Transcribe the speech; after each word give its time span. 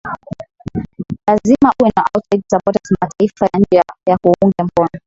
lazima 1.29 1.69
uwe 1.81 1.89
na 1.97 2.03
outside 2.13 2.43
support 2.49 2.85
mataifa 3.01 3.45
ya 3.53 3.59
nje 3.59 3.81
yakuunge 4.07 4.63
mkono 4.63 4.89